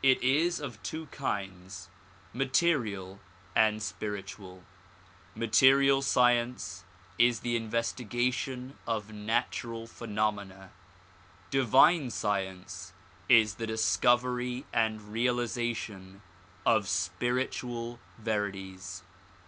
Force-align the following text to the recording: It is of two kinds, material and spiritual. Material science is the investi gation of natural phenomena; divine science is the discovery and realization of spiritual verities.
It 0.00 0.22
is 0.22 0.60
of 0.60 0.80
two 0.84 1.06
kinds, 1.06 1.90
material 2.32 3.18
and 3.56 3.82
spiritual. 3.82 4.62
Material 5.34 6.02
science 6.02 6.84
is 7.18 7.40
the 7.40 7.58
investi 7.58 8.08
gation 8.08 8.74
of 8.86 9.12
natural 9.12 9.88
phenomena; 9.88 10.70
divine 11.50 12.10
science 12.10 12.92
is 13.28 13.56
the 13.56 13.66
discovery 13.66 14.66
and 14.72 15.10
realization 15.12 16.22
of 16.64 16.86
spiritual 16.86 17.98
verities. 18.18 19.02